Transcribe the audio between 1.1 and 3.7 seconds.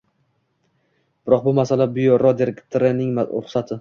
biroq bu masala Byuro direktorining ruhsati